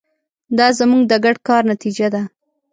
دا 0.57 0.67
زموږ 0.79 1.03
د 1.07 1.13
ګډ 1.25 1.37
کار 1.47 1.61
نتیجه 1.71 2.07
ده. 2.13 2.21